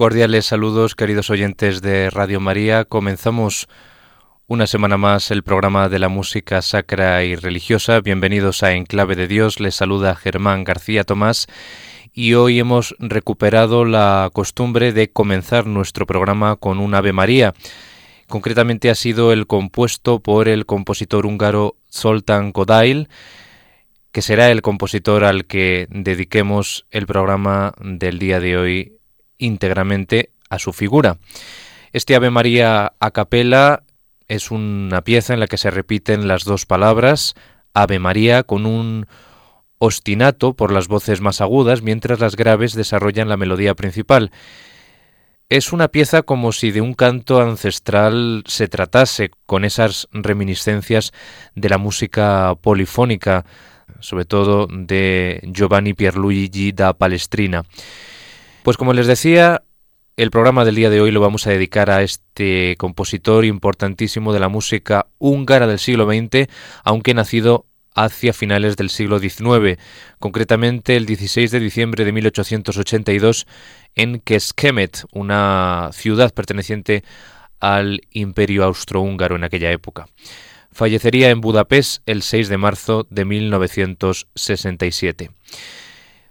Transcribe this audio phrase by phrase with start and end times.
[0.00, 2.86] Cordiales saludos, queridos oyentes de Radio María.
[2.86, 3.68] Comenzamos
[4.46, 8.00] una semana más el programa de la música sacra y religiosa.
[8.00, 9.60] Bienvenidos a Enclave de Dios.
[9.60, 11.48] Les saluda Germán García Tomás
[12.14, 17.52] y hoy hemos recuperado la costumbre de comenzar nuestro programa con un Ave María.
[18.26, 23.10] Concretamente ha sido el compuesto por el compositor húngaro Zoltán Kodail,
[24.12, 28.99] que será el compositor al que dediquemos el programa del día de hoy
[29.40, 31.18] íntegramente a su figura.
[31.92, 33.82] Este Ave María a capela
[34.28, 37.34] es una pieza en la que se repiten las dos palabras
[37.74, 39.06] Ave María con un
[39.78, 44.30] ostinato por las voces más agudas, mientras las graves desarrollan la melodía principal.
[45.48, 51.12] Es una pieza como si de un canto ancestral se tratase, con esas reminiscencias
[51.56, 53.44] de la música polifónica,
[53.98, 57.64] sobre todo de Giovanni Pierluigi da Palestrina.
[58.62, 59.62] Pues como les decía,
[60.18, 64.40] el programa del día de hoy lo vamos a dedicar a este compositor importantísimo de
[64.40, 66.46] la música húngara del siglo XX,
[66.84, 67.64] aunque nacido
[67.94, 69.78] hacia finales del siglo XIX,
[70.18, 73.46] concretamente el 16 de diciembre de 1882
[73.94, 77.02] en Keskemet, una ciudad perteneciente
[77.60, 80.06] al Imperio Austrohúngaro en aquella época.
[80.70, 85.30] Fallecería en Budapest el 6 de marzo de 1967.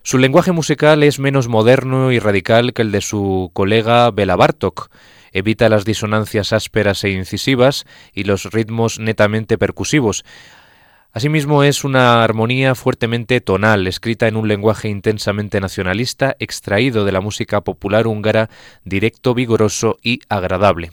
[0.01, 4.89] Su lenguaje musical es menos moderno y radical que el de su colega Bela Bartok.
[5.31, 10.23] Evita las disonancias ásperas e incisivas y los ritmos netamente percusivos.
[11.11, 17.19] Asimismo es una armonía fuertemente tonal, escrita en un lenguaje intensamente nacionalista, extraído de la
[17.19, 18.49] música popular húngara,
[18.85, 20.91] directo, vigoroso y agradable.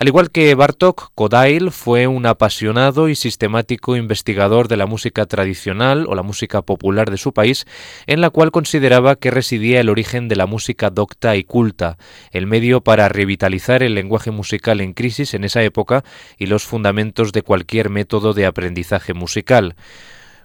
[0.00, 6.06] Al igual que Bartok, Kodail fue un apasionado y sistemático investigador de la música tradicional
[6.08, 7.66] o la música popular de su país,
[8.06, 11.98] en la cual consideraba que residía el origen de la música docta y culta,
[12.30, 16.02] el medio para revitalizar el lenguaje musical en crisis en esa época
[16.38, 19.76] y los fundamentos de cualquier método de aprendizaje musical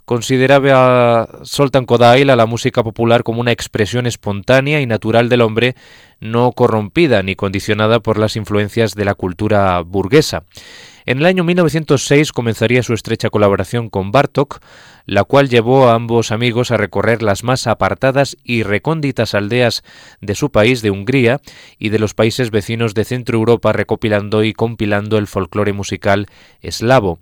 [0.05, 5.75] consideraba Soltan Kodail a la música popular como una expresión espontánea y natural del hombre,
[6.19, 10.45] no corrompida ni condicionada por las influencias de la cultura burguesa.
[11.07, 14.59] En el año 1906 comenzaría su estrecha colaboración con Bartok,
[15.05, 19.83] la cual llevó a ambos amigos a recorrer las más apartadas y recónditas aldeas
[20.21, 21.41] de su país, de Hungría,
[21.77, 26.25] y de los países vecinos de Centro Europa, recopilando y compilando el folclore musical
[26.61, 27.19] eslavo.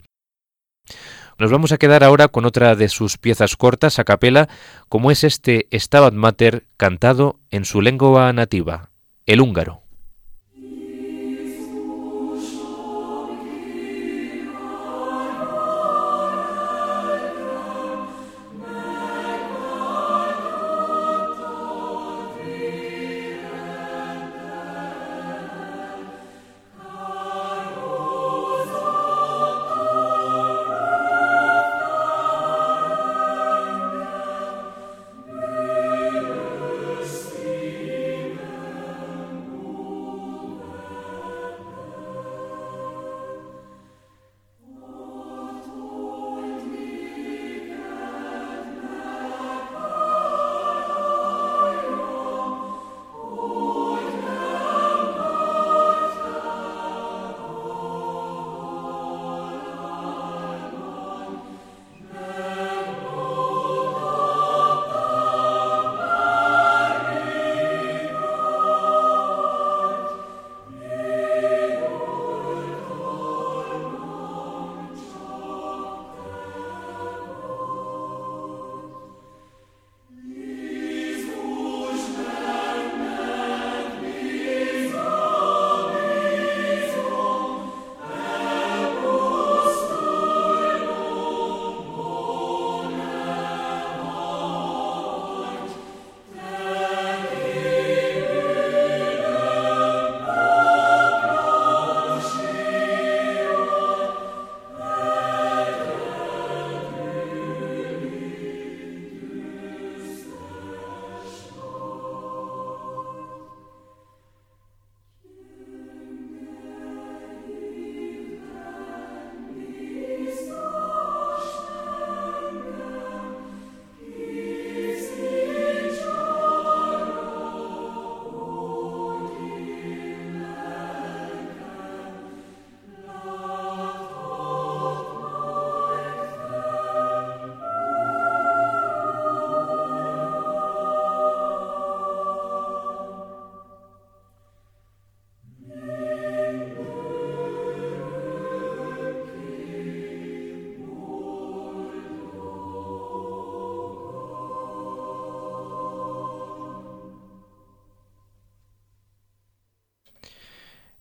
[1.44, 4.48] Nos vamos a quedar ahora con otra de sus piezas cortas a capela,
[4.88, 8.92] como es este Stabat Mater cantado en su lengua nativa,
[9.26, 9.83] el húngaro.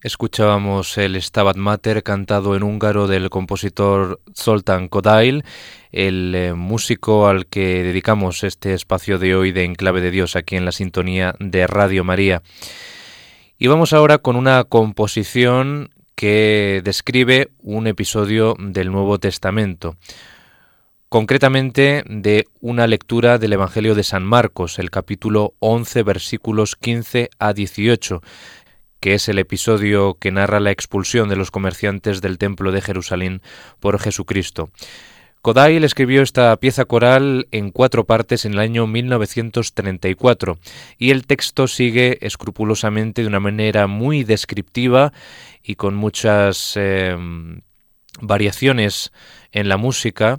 [0.03, 5.45] Escuchábamos el Stabat Mater cantado en húngaro del compositor Zoltán Kodail,
[5.93, 10.57] el eh, músico al que dedicamos este espacio de hoy de Enclave de Dios aquí
[10.57, 12.43] en la sintonía de Radio María.
[13.59, 19.95] Y vamos ahora con una composición que describe un episodio del Nuevo Testamento,
[21.09, 27.53] concretamente de una lectura del Evangelio de San Marcos, el capítulo 11, versículos 15 a
[27.53, 28.21] 18
[29.03, 33.43] que es el episodio que narra la expulsión de los comerciantes del Templo de Jerusalén
[33.81, 34.71] por Jesucristo.
[35.43, 40.57] Kodail escribió esta pieza coral en cuatro partes en el año 1934
[40.99, 45.13] y el texto sigue escrupulosamente de una manera muy descriptiva
[45.65, 47.17] y con muchas eh,
[48.21, 49.11] variaciones
[49.51, 50.39] en la música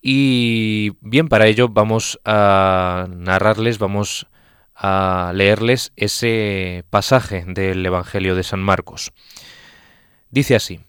[0.00, 4.28] y bien para ello vamos a narrarles, vamos
[4.74, 9.12] a leerles ese pasaje del Evangelio de San Marcos.
[10.30, 10.80] Dice así,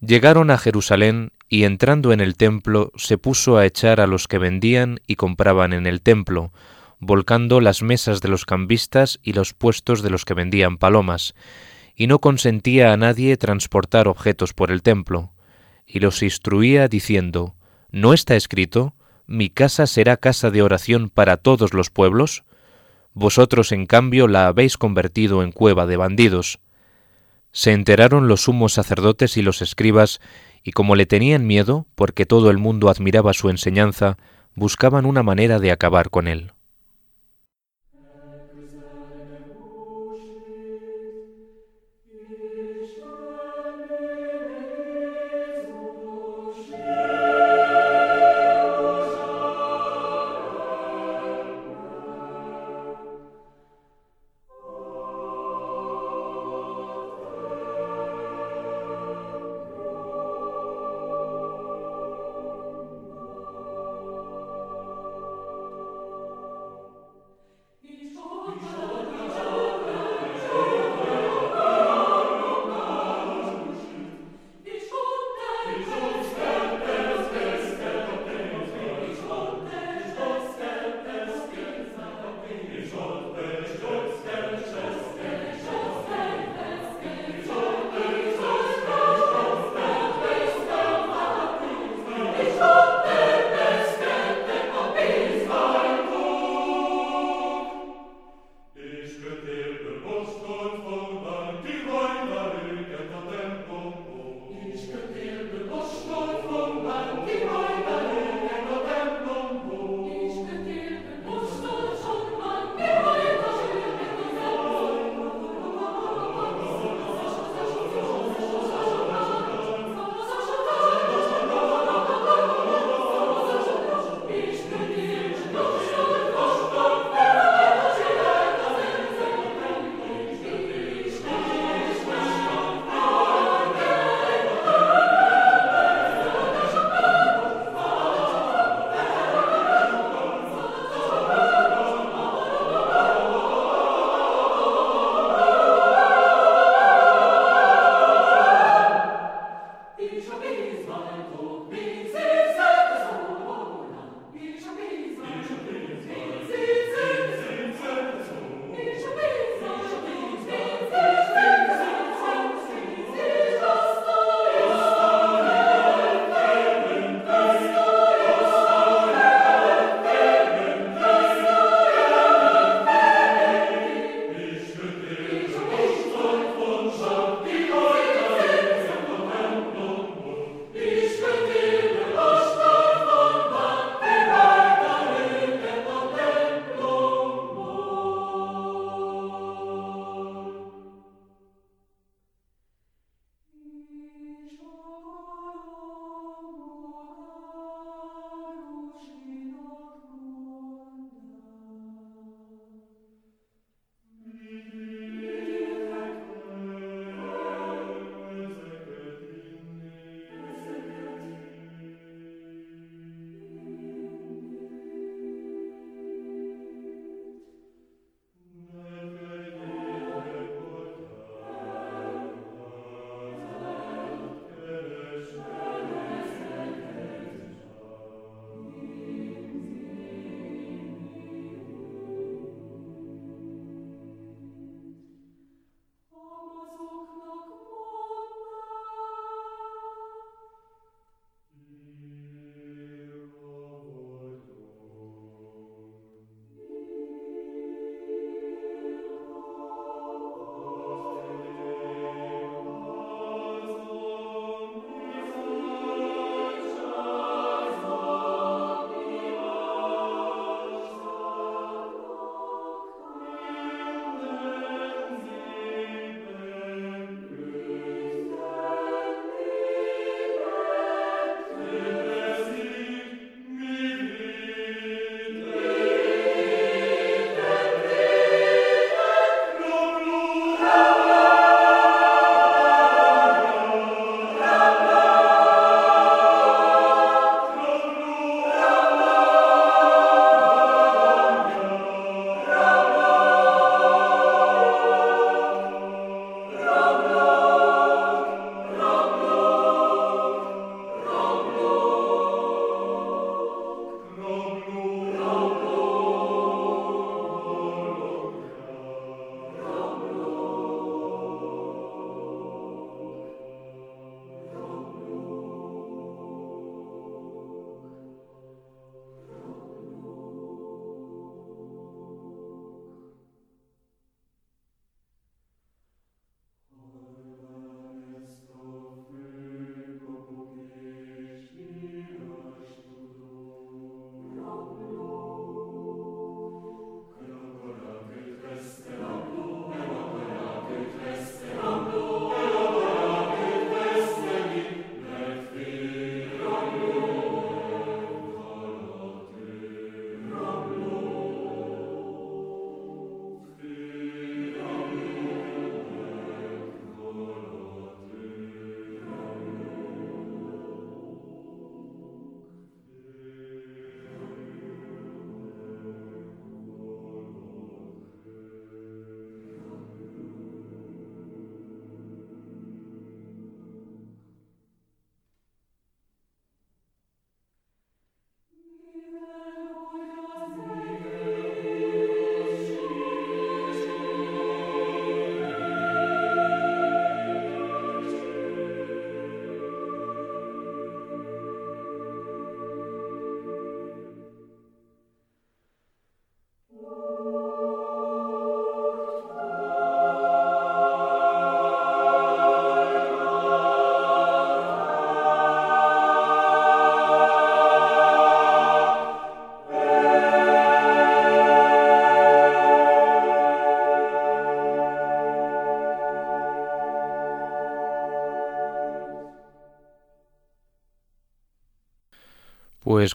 [0.00, 4.38] Llegaron a Jerusalén y entrando en el templo se puso a echar a los que
[4.38, 6.52] vendían y compraban en el templo,
[7.00, 11.34] volcando las mesas de los cambistas y los puestos de los que vendían palomas,
[11.96, 15.32] y no consentía a nadie transportar objetos por el templo,
[15.84, 17.56] y los instruía diciendo,
[17.90, 18.94] ¿no está escrito,
[19.26, 22.44] mi casa será casa de oración para todos los pueblos?
[23.18, 26.60] Vosotros, en cambio, la habéis convertido en cueva de bandidos.
[27.50, 30.20] Se enteraron los sumos sacerdotes y los escribas,
[30.62, 34.18] y como le tenían miedo, porque todo el mundo admiraba su enseñanza,
[34.54, 36.52] buscaban una manera de acabar con él.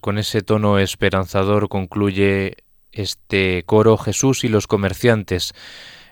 [0.04, 2.58] Con ese tono esperanzador concluye
[2.92, 5.54] este coro Jesús y los comerciantes,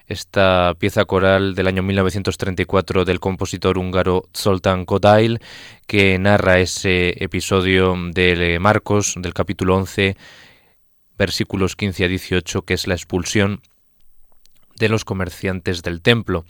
[0.08, 5.42] esta pieza coral del año 1934 del compositor húngaro Zoltán Kodail,
[5.88, 10.16] que narra ese episodio de Marcos, del capítulo 11,
[11.18, 13.60] versículos 15 a 18, que es la expulsión
[14.78, 16.46] de los comerciantes del templo.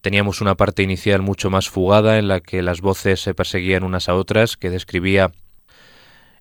[0.00, 4.08] Teníamos una parte inicial mucho más fugada en la que las voces se perseguían unas
[4.08, 5.32] a otras, que describía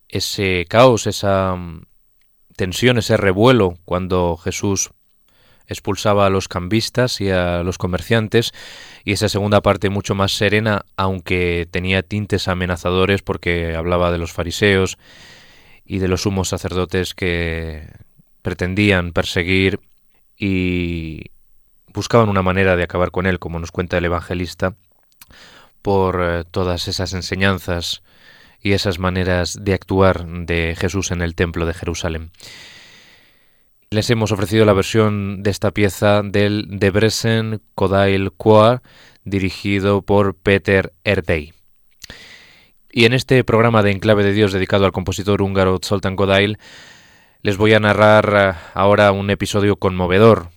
[0.09, 1.83] ese caos, esa mm,
[2.55, 4.91] tensión, ese revuelo cuando Jesús
[5.67, 8.53] expulsaba a los cambistas y a los comerciantes,
[9.03, 14.31] y esa segunda parte mucho más serena, aunque tenía tintes amenazadores porque hablaba de los
[14.31, 14.97] fariseos
[15.85, 17.89] y de los sumos sacerdotes que
[18.41, 19.81] pretendían perseguir
[20.37, 21.31] y
[21.93, 24.75] buscaban una manera de acabar con él, como nos cuenta el evangelista,
[25.81, 28.03] por eh, todas esas enseñanzas
[28.67, 32.31] y esas maneras de actuar de Jesús en el templo de Jerusalén.
[33.89, 38.81] Les hemos ofrecido la versión de esta pieza del Debrecen Kodail Choir,
[39.23, 41.53] dirigido por Peter Erdey.
[42.91, 46.57] Y en este programa de Enclave de Dios dedicado al compositor húngaro Zoltán Kodail,
[47.43, 50.49] les voy a narrar eh, ahora un episodio conmovedor,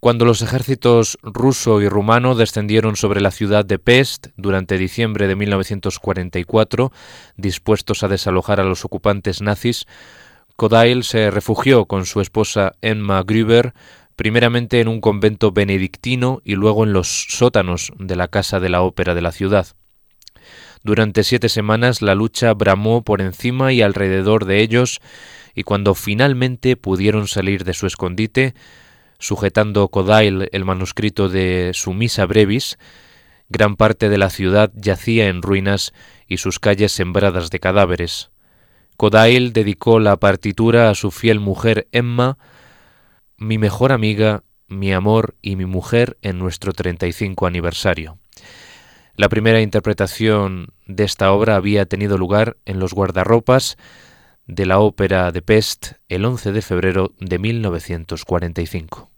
[0.00, 5.36] cuando los ejércitos ruso y rumano descendieron sobre la ciudad de Pest durante diciembre de
[5.36, 6.90] 1944,
[7.36, 9.86] dispuestos a desalojar a los ocupantes nazis,
[10.56, 13.74] Kodail se refugió con su esposa Emma Gruber,
[14.16, 18.80] primeramente en un convento benedictino y luego en los sótanos de la Casa de la
[18.80, 19.66] Ópera de la ciudad.
[20.82, 25.00] Durante siete semanas la lucha bramó por encima y alrededor de ellos,
[25.54, 28.54] y cuando finalmente pudieron salir de su escondite,
[29.20, 32.78] sujetando Kodail el manuscrito de su Misa Brevis,
[33.48, 35.92] gran parte de la ciudad yacía en ruinas
[36.26, 38.30] y sus calles sembradas de cadáveres.
[38.96, 42.38] Kodail dedicó la partitura a su fiel mujer Emma,
[43.36, 48.18] mi mejor amiga, mi amor y mi mujer en nuestro 35 aniversario.
[49.16, 53.76] La primera interpretación de esta obra había tenido lugar en los guardarropas
[54.50, 59.10] de la ópera de Pest el 11 de febrero de 1945.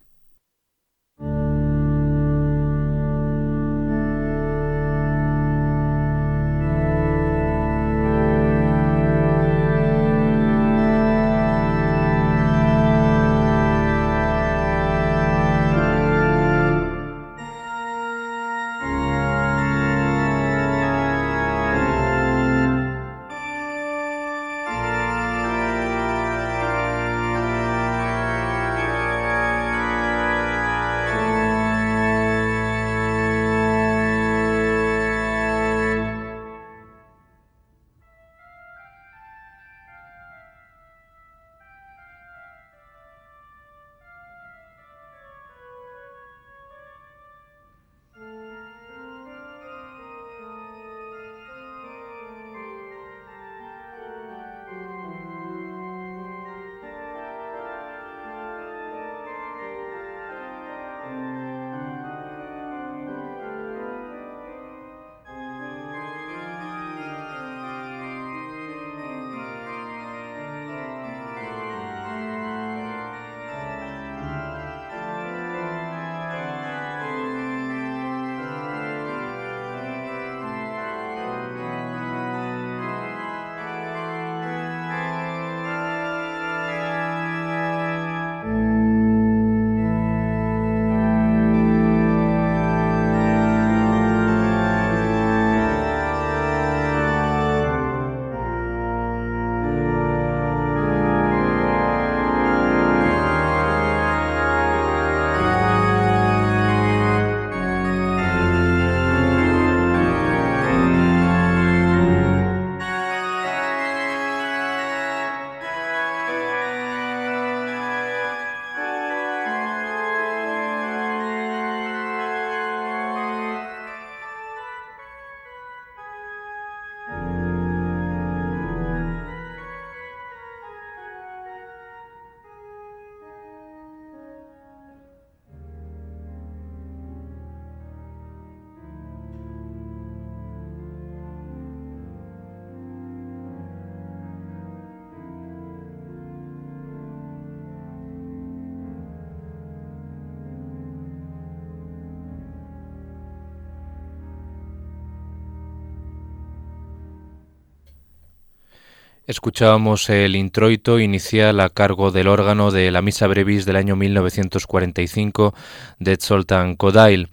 [159.33, 165.55] Escuchábamos el introito inicial a cargo del órgano de la Misa Brevis del año 1945
[165.99, 167.31] de Zoltán Kodail.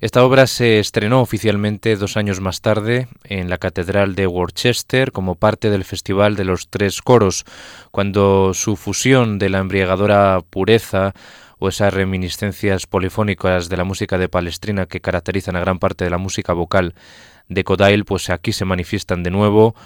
[0.00, 5.36] Esta obra se estrenó oficialmente dos años más tarde en la Catedral de Worcester como
[5.36, 7.44] parte del Festival de los Tres Coros,
[7.92, 11.14] cuando su fusión de la embriagadora pureza
[11.60, 16.10] o esas reminiscencias polifónicas de la música de Palestrina que caracterizan a gran parte de
[16.10, 16.96] la música vocal
[17.48, 19.76] de Kodail, pues aquí se manifiestan de nuevo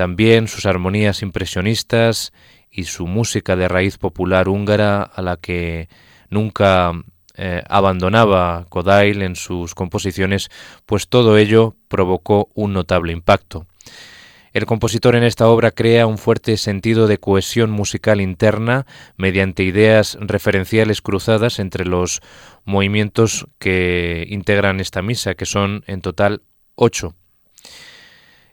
[0.00, 2.32] también sus armonías impresionistas
[2.70, 5.90] y su música de raíz popular húngara a la que
[6.30, 6.92] nunca
[7.34, 10.48] eh, abandonaba Kodail en sus composiciones,
[10.86, 13.66] pues todo ello provocó un notable impacto.
[14.54, 18.86] El compositor en esta obra crea un fuerte sentido de cohesión musical interna
[19.18, 22.22] mediante ideas referenciales cruzadas entre los
[22.64, 26.40] movimientos que integran esta misa, que son en total
[26.74, 27.16] ocho.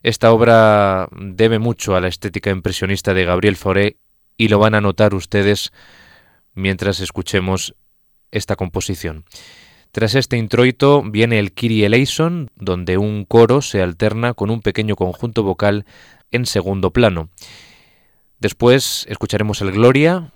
[0.08, 3.98] Esta obra debe mucho a la estética impresionista de Gabriel Fauré
[4.38, 5.74] y lo van a notar ustedes
[6.54, 7.76] mientras escuchemos
[8.32, 9.26] esta composición.
[9.92, 14.96] Tras este introito viene el Kyrie eleison, donde un coro se alterna con un pequeño
[14.96, 15.86] conjunto vocal
[16.32, 17.28] en segundo plano.
[18.40, 20.32] Después escucharemos el Gloria,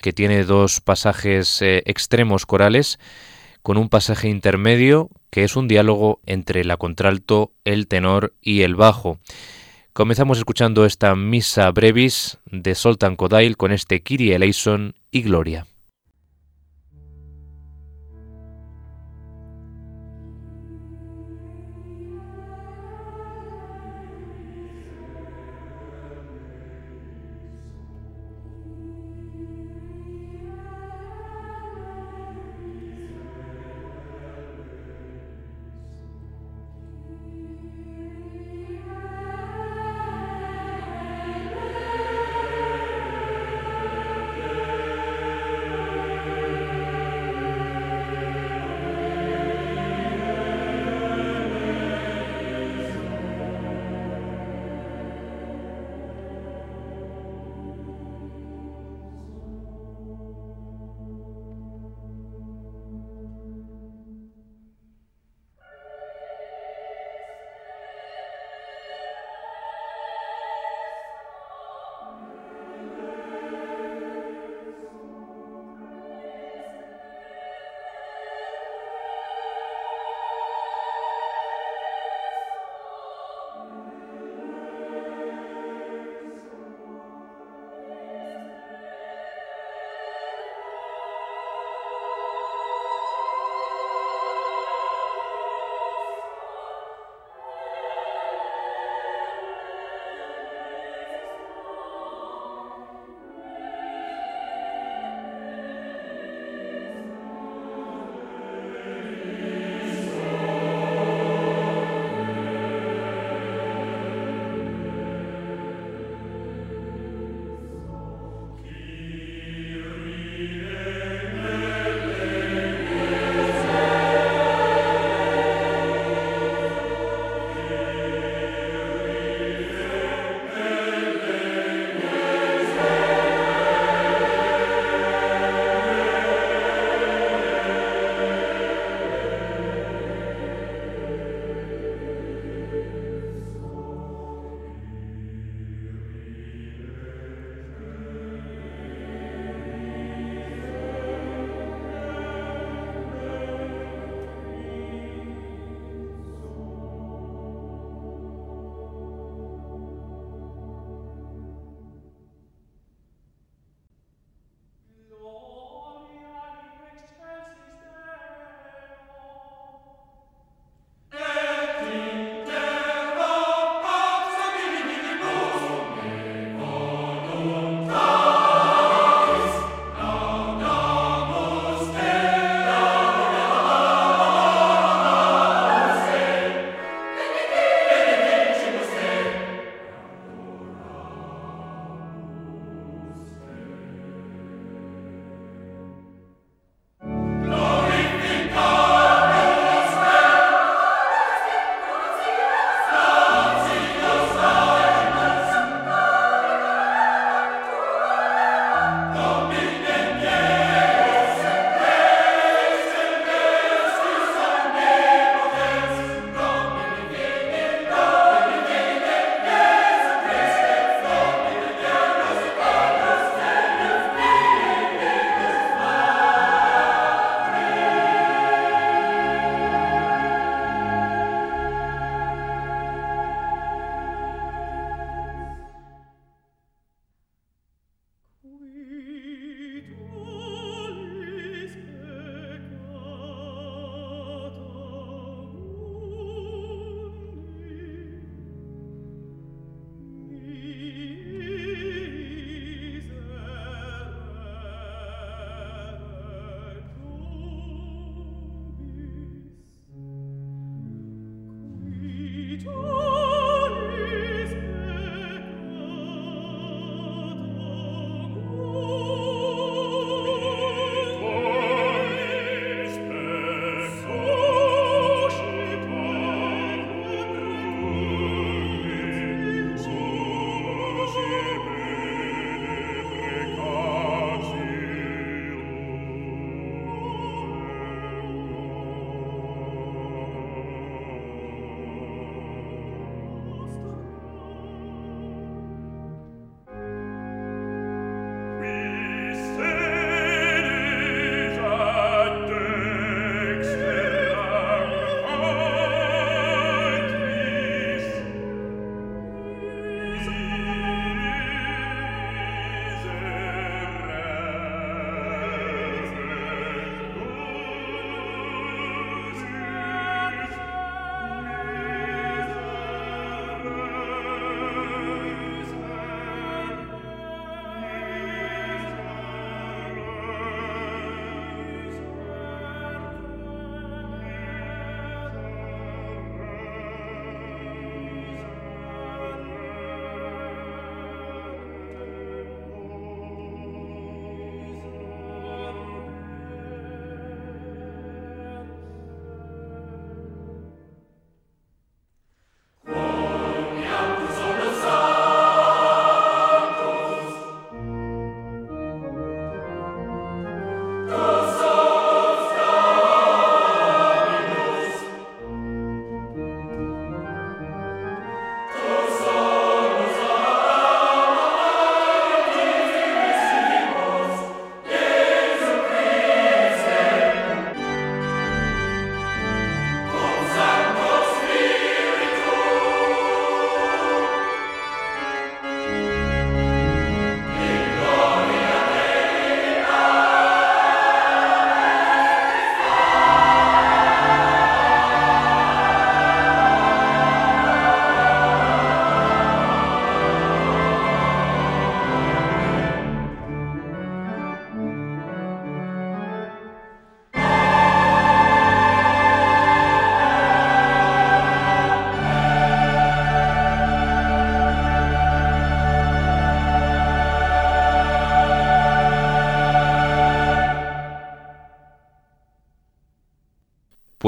[0.00, 3.00] que tiene dos pasajes eh, extremos corales,
[3.62, 8.74] con un pasaje intermedio que es un diálogo entre la contralto, el tenor y el
[8.74, 9.18] bajo.
[9.92, 15.66] Comenzamos escuchando esta misa brevis de Soltan Kodail con este Kyrie eleison y Gloria.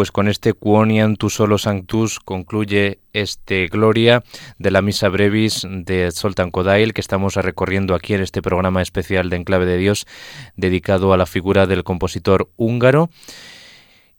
[0.02, 4.24] Pues con este Quonian tu solo sanctus concluye este Gloria
[4.58, 9.30] de la Misa Brevis de Zoltán Kodail que estamos recorriendo aquí en este programa especial
[9.30, 10.08] de Enclave de Dios
[10.56, 13.10] dedicado a la figura del compositor húngaro.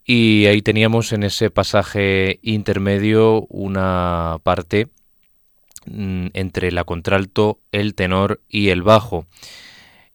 [0.06, 4.88] Y ahí teníamos en ese pasaje intermedio una parte
[5.86, 9.28] mm, entre la contralto, el tenor y el bajo.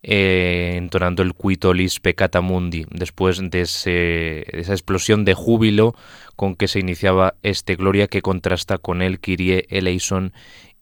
[0.02, 5.94] Eh, entonando el Quitolis Peccata Mundi, después de, esa explosión de júbilo
[6.37, 10.32] con que se iniciaba este Gloria que contrasta con el Kyrie eleison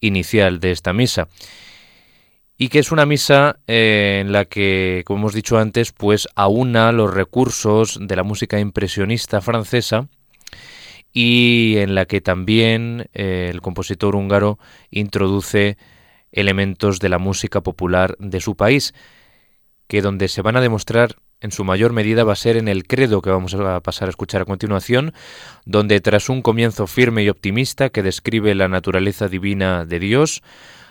[0.00, 1.28] inicial de esta misa.
[2.58, 6.92] Y que es una misa eh, en la que, como hemos dicho antes, pues aúna
[6.92, 10.08] los recursos de la música impresionista francesa
[11.12, 14.58] y en la que también eh, el compositor húngaro
[14.90, 15.78] introduce
[16.36, 18.94] elementos de la música popular de su país,
[19.88, 22.86] que donde se van a demostrar en su mayor medida va a ser en el
[22.86, 25.12] credo que vamos a pasar a escuchar a continuación,
[25.64, 30.42] donde tras un comienzo firme y optimista que describe la naturaleza divina de Dios,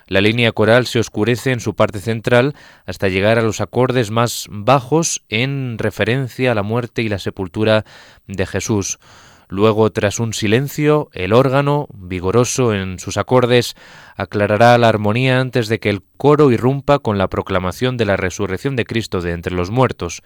[0.07, 2.53] la línea coral se oscurece en su parte central
[2.85, 7.85] hasta llegar a los acordes más bajos en referencia a la muerte y la sepultura
[8.27, 8.99] de Jesús.
[9.47, 13.75] Luego, tras un silencio, el órgano, vigoroso en sus acordes,
[14.15, 18.75] aclarará la armonía antes de que el coro irrumpa con la proclamación de la resurrección
[18.75, 20.21] de Cristo de entre los muertos.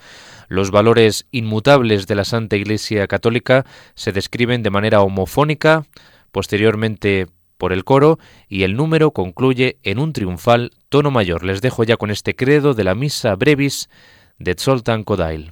[0.47, 5.86] Los valores inmutables de la Santa Iglesia Católica se describen de manera homofónica,
[6.32, 7.27] posteriormente
[7.58, 11.43] por el coro, y el número concluye en un triunfal tono mayor.
[11.43, 13.89] Les dejo ya con este credo de la misa brevis
[14.38, 15.51] de Zoltán Kodail.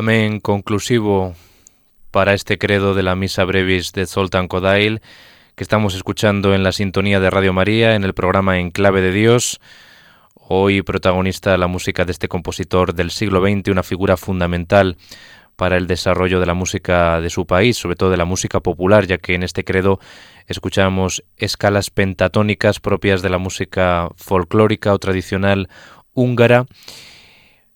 [0.00, 1.34] Amén conclusivo
[2.10, 5.02] para este credo de la Misa Brevis de Zoltán Kodail
[5.56, 9.12] que estamos escuchando en la sintonía de Radio María en el programa En Clave de
[9.12, 9.60] Dios.
[10.34, 14.96] Hoy protagonista la música de este compositor del siglo XX, una figura fundamental
[15.56, 19.06] para el desarrollo de la música de su país, sobre todo de la música popular,
[19.06, 20.00] ya que en este credo
[20.46, 25.68] escuchamos escalas pentatónicas propias de la música folclórica o tradicional
[26.14, 26.64] húngara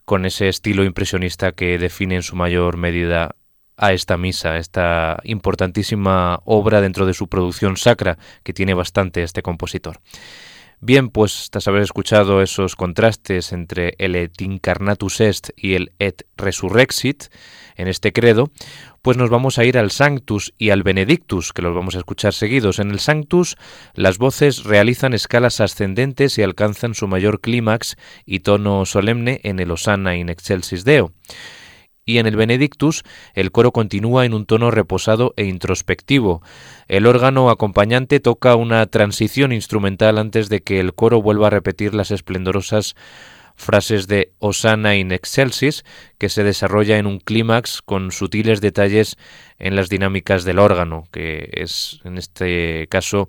[0.05, 3.37] con ese estilo impresionista que define en su mayor medida
[3.77, 9.43] a esta misa, esta importantísima obra dentro de su producción sacra, que tiene bastante este
[9.43, 10.01] compositor.
[10.87, 16.27] Bien, pues tras haber escuchado esos contrastes entre el et incarnatus est y el et
[16.37, 17.33] resurrexit
[17.77, 18.51] en este credo,
[19.01, 22.35] pues nos vamos a ir al Sanctus y al Benedictus, que los vamos a escuchar
[22.35, 22.81] seguidos.
[22.81, 23.57] En el Sanctus
[23.95, 29.71] las voces realizan escalas ascendentes y alcanzan su mayor clímax y tono solemne en el
[29.71, 31.15] Osana in excelsis Deo
[32.05, 33.03] y en el Benedictus
[33.35, 36.43] el coro continúa en un tono reposado e introspectivo.
[36.89, 41.95] El órgano acompañante toca una transición instrumental antes de que el coro vuelva a repetir
[41.95, 42.95] las esplendorosas
[43.57, 45.85] frases de Osana in excelsis,
[46.19, 49.17] que se desarrolla en un clímax con sutiles detalles
[49.59, 53.29] en las dinámicas del órgano, que es en este caso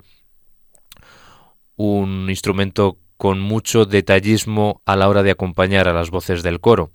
[1.76, 6.90] un instrumento con mucho detallismo a la hora de acompañar a las voces del coro.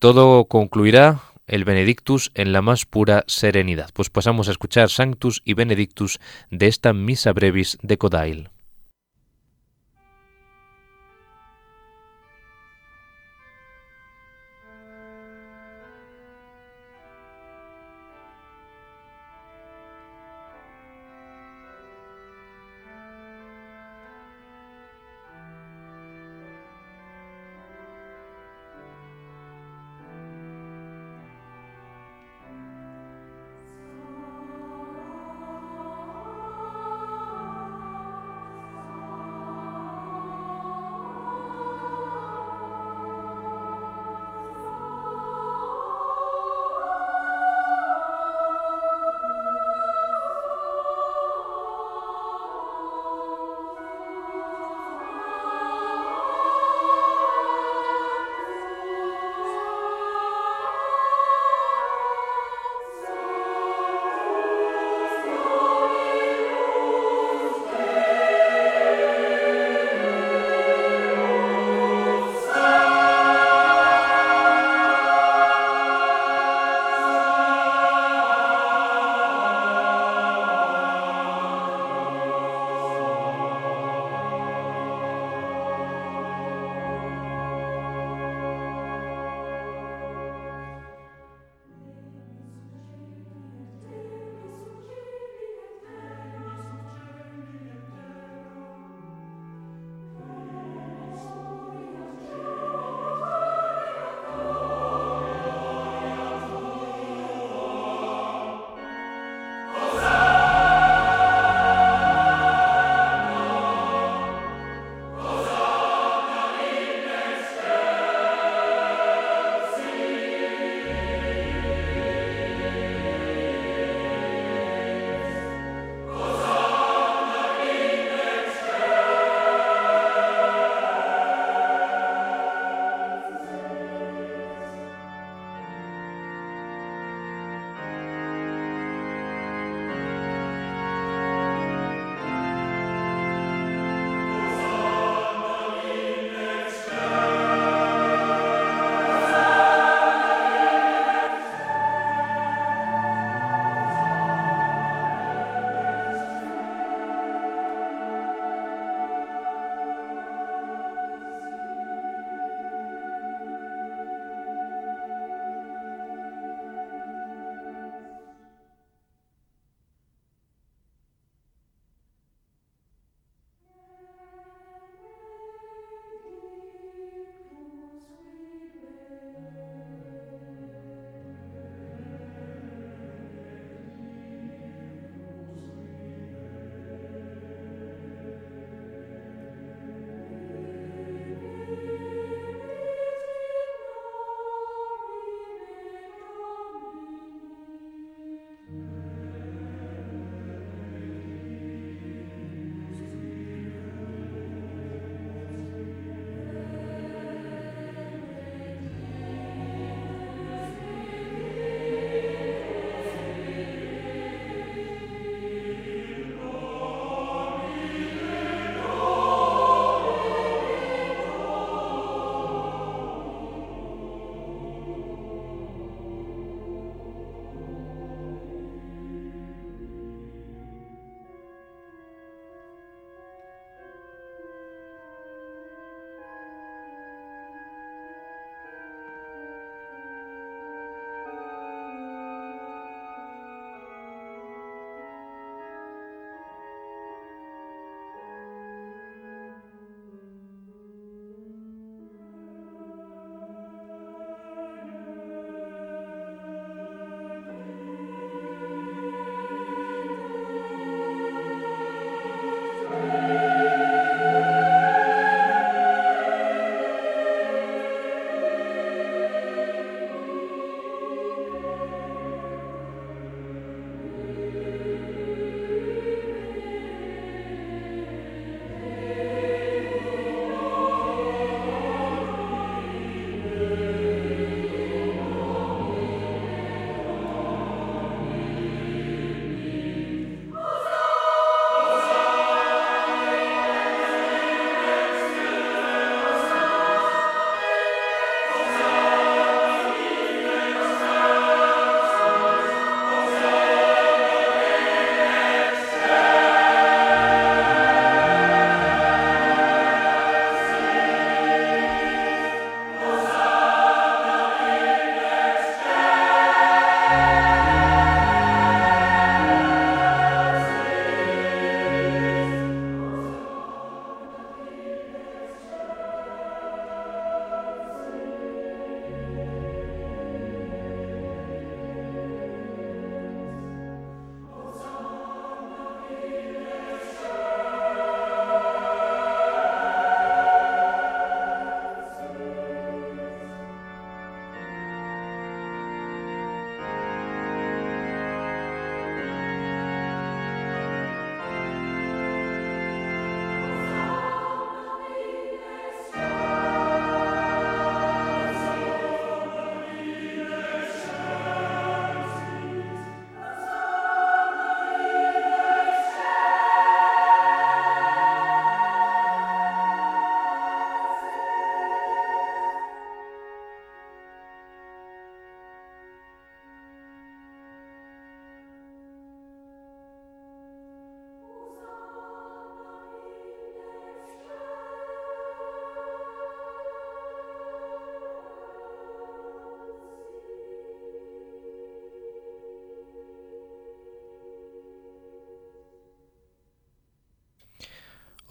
[0.00, 3.90] Todo concluirá el Benedictus en la más pura serenidad.
[3.92, 6.20] Pues pasamos a escuchar Sanctus y Benedictus
[6.50, 8.48] de esta Misa Brevis de Codail.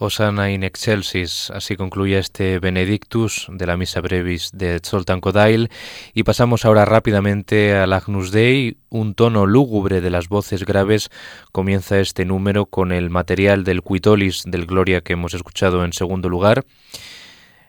[0.02, 5.68] Osana in excelsis, así concluye este Benedictus de la Misa Brevis de Zoltán Kodail.
[6.14, 11.10] Y pasamos ahora rápidamente al Agnus Dei, un tono lúgubre de las voces graves.
[11.52, 16.30] Comienza este número con el material del Quitolis del Gloria que hemos escuchado en segundo
[16.30, 16.64] lugar,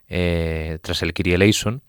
[0.07, 1.81] eh, tras el Kyrie eleison,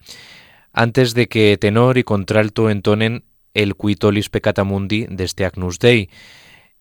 [0.73, 3.23] antes de que tenor y contralto entonen
[3.55, 6.11] el Quitolis Peccata Mundi de este Agnus Dei,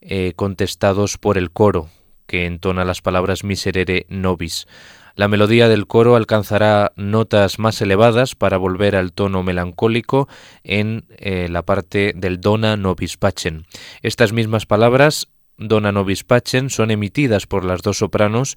[0.01, 1.89] eh, contestados por el coro,
[2.31, 4.65] que entona las palabras miserere nobis.
[5.15, 10.29] La melodía del coro alcanzará notas más elevadas para volver al tono melancólico
[10.63, 13.63] en eh, la parte del Dona nobis pacem.
[14.01, 15.27] Estas mismas palabras,
[15.57, 18.55] Dona nobis pacem, son emitidas por las dos sopranos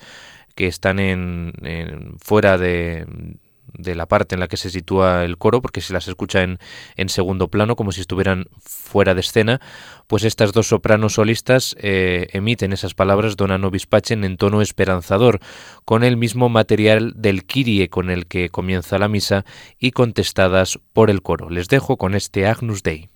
[0.55, 3.07] que están en fuera de,
[3.77, 6.59] de la parte en la que se sitúa el coro, porque se las escucha en,
[6.97, 9.61] en segundo plano, como si estuvieran fuera de escena,
[10.07, 15.41] pues estas dos sopranos solistas eh, emiten esas palabras Dona Nobis Pacem en tono esperanzador,
[15.85, 19.45] con el mismo material del Kyrie con el que comienza la misa
[19.79, 21.51] y contestadas por el coro.
[21.51, 23.14] Les dejo con este Agnus Dei.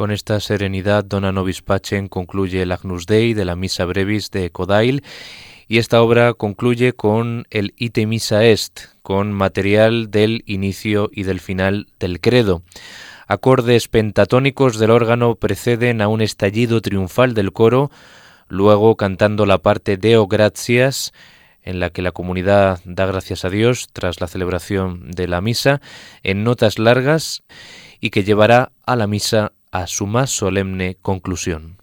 [0.00, 4.48] Con esta serenidad, Dona Nobis Pacem concluye el Agnus Dei de la Misa Brevis de
[4.48, 5.04] Codail
[5.68, 11.38] y esta obra concluye con el Ite Misa Est, con material del inicio y del
[11.38, 12.62] final del credo.
[13.26, 17.90] Acordes pentatónicos del órgano preceden a un estallido triunfal del coro,
[18.48, 21.12] luego cantando la parte Deo Gratias,
[21.60, 25.82] en la que la comunidad da gracias a Dios tras la celebración de la misa,
[26.22, 27.42] en notas largas,
[28.00, 31.79] y que llevará a la misa a su más solemne conclusión.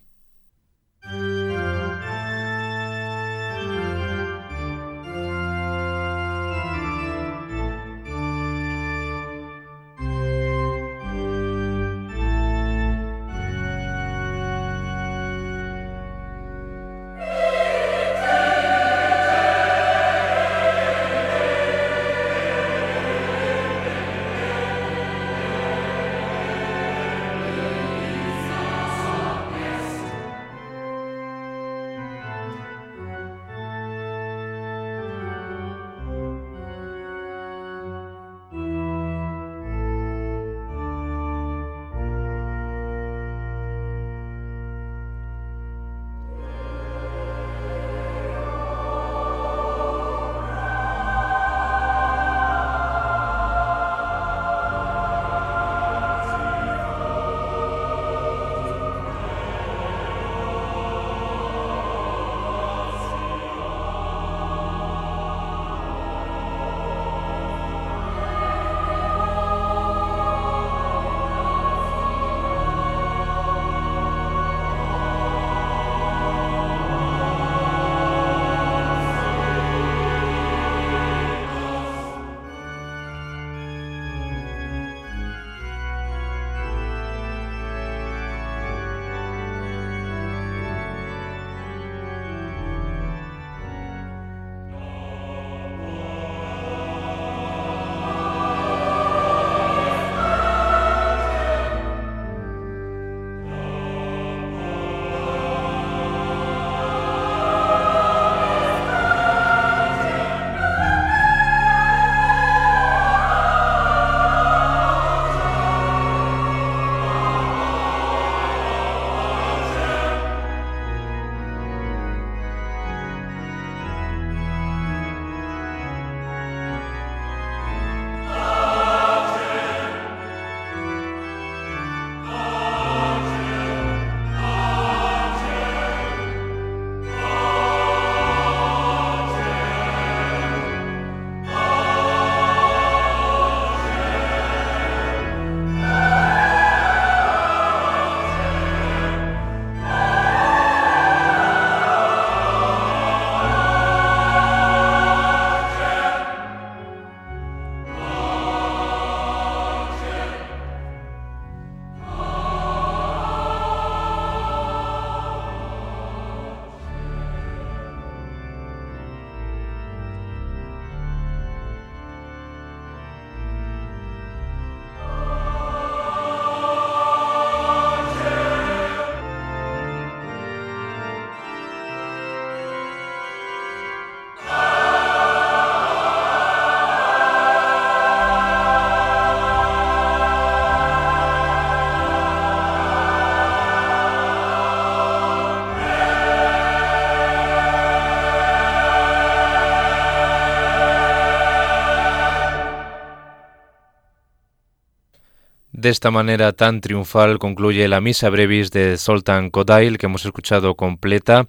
[205.88, 210.76] De esta manera tan triunfal concluye la Misa Brevis de Sultan Kodail que hemos escuchado
[210.76, 211.48] completa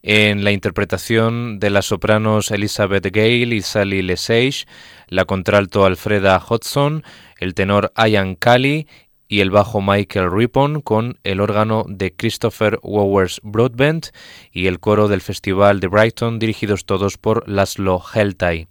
[0.00, 4.64] en la interpretación de las sopranos Elizabeth Gale y Sally Lesage,
[5.08, 7.04] la contralto Alfreda Hodgson,
[7.38, 8.86] el tenor Ian Cali
[9.28, 14.06] y el bajo Michael Ripon con el órgano de Christopher Wowers Broadbent
[14.52, 18.68] y el coro del Festival de Brighton dirigidos todos por Laszlo Heltay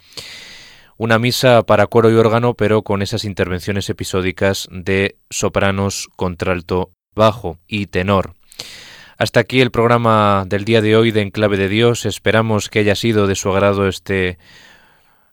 [0.98, 7.60] una misa para coro y órgano, pero con esas intervenciones episódicas de sopranos, contralto, bajo
[7.68, 8.34] y tenor.
[9.18, 12.06] Hasta aquí el programa del día de hoy de Enclave de Dios.
[12.06, 14.38] Esperamos que haya sido de su agrado este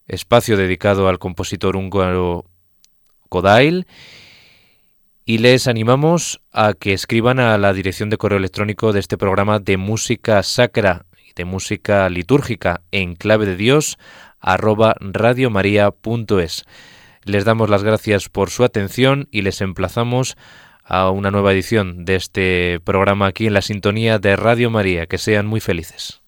[0.07, 2.45] espacio dedicado al compositor húngaro
[3.29, 3.87] Kodail
[5.25, 9.59] y les animamos a que escriban a la dirección de correo electrónico de este programa
[9.59, 13.99] de música sacra y de música litúrgica en clave de Dios
[14.43, 16.64] radiomaria.es.
[17.24, 20.36] Les damos las gracias por su atención y les emplazamos
[20.84, 25.07] a una nueva edición de este programa aquí en la sintonía de Radio María.
[25.07, 26.20] Que sean muy felices.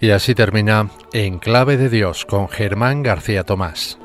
[0.00, 3.98] Y así termina En Clave de Dios con Germán García Tomás.